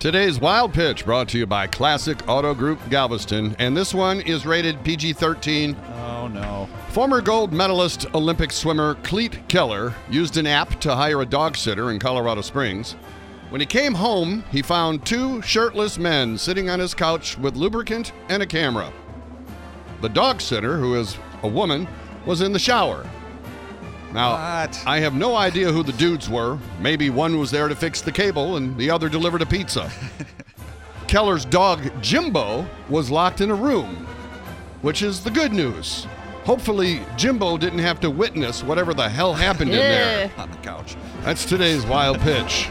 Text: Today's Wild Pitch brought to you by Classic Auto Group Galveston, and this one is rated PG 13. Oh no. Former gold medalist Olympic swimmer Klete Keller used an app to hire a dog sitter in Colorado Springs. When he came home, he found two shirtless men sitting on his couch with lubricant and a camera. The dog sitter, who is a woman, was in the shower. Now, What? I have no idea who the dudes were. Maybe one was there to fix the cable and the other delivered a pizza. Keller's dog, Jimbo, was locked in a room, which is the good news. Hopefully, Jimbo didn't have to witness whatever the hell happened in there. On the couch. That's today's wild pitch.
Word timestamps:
Today's 0.00 0.40
Wild 0.40 0.72
Pitch 0.72 1.04
brought 1.04 1.28
to 1.28 1.36
you 1.36 1.44
by 1.44 1.66
Classic 1.66 2.26
Auto 2.26 2.54
Group 2.54 2.80
Galveston, 2.88 3.54
and 3.58 3.76
this 3.76 3.92
one 3.92 4.22
is 4.22 4.46
rated 4.46 4.82
PG 4.82 5.12
13. 5.12 5.76
Oh 5.76 6.26
no. 6.26 6.70
Former 6.88 7.20
gold 7.20 7.52
medalist 7.52 8.06
Olympic 8.14 8.50
swimmer 8.50 8.94
Klete 9.02 9.46
Keller 9.48 9.92
used 10.08 10.38
an 10.38 10.46
app 10.46 10.80
to 10.80 10.96
hire 10.96 11.20
a 11.20 11.26
dog 11.26 11.54
sitter 11.54 11.90
in 11.90 11.98
Colorado 11.98 12.40
Springs. 12.40 12.92
When 13.50 13.60
he 13.60 13.66
came 13.66 13.92
home, 13.92 14.42
he 14.50 14.62
found 14.62 15.04
two 15.04 15.42
shirtless 15.42 15.98
men 15.98 16.38
sitting 16.38 16.70
on 16.70 16.80
his 16.80 16.94
couch 16.94 17.36
with 17.36 17.56
lubricant 17.56 18.12
and 18.30 18.42
a 18.42 18.46
camera. 18.46 18.90
The 20.00 20.08
dog 20.08 20.40
sitter, 20.40 20.78
who 20.78 20.94
is 20.94 21.18
a 21.42 21.48
woman, 21.48 21.86
was 22.24 22.40
in 22.40 22.54
the 22.54 22.58
shower. 22.58 23.04
Now, 24.12 24.32
What? 24.32 24.82
I 24.86 24.98
have 25.00 25.14
no 25.14 25.36
idea 25.36 25.70
who 25.72 25.82
the 25.82 25.92
dudes 25.92 26.28
were. 26.28 26.58
Maybe 26.80 27.10
one 27.10 27.38
was 27.38 27.50
there 27.50 27.68
to 27.68 27.76
fix 27.76 28.00
the 28.00 28.12
cable 28.12 28.56
and 28.56 28.76
the 28.76 28.90
other 28.90 29.08
delivered 29.08 29.42
a 29.42 29.46
pizza. 29.46 29.90
Keller's 31.06 31.44
dog, 31.44 31.90
Jimbo, 32.02 32.66
was 32.88 33.10
locked 33.10 33.40
in 33.40 33.50
a 33.50 33.54
room, 33.54 34.06
which 34.82 35.02
is 35.02 35.22
the 35.22 35.30
good 35.30 35.52
news. 35.52 36.06
Hopefully, 36.44 37.00
Jimbo 37.16 37.58
didn't 37.58 37.80
have 37.80 38.00
to 38.00 38.10
witness 38.10 38.62
whatever 38.64 38.94
the 38.94 39.08
hell 39.08 39.34
happened 39.34 39.70
in 39.70 39.76
there. 39.76 40.30
On 40.38 40.50
the 40.50 40.56
couch. 40.58 40.96
That's 41.22 41.44
today's 41.44 41.84
wild 41.84 42.18
pitch. 42.20 42.68